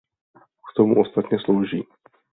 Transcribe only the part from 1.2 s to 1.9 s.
slouží.